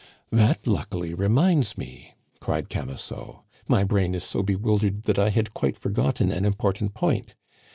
[0.31, 3.43] "That luckily reminds me!" cried Camusot.
[3.67, 7.35] "My brain is so bewildered that I had quite forgotten an important point.